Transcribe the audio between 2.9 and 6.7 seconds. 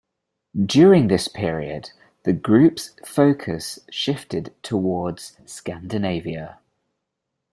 focus shifted towards Scandinavia.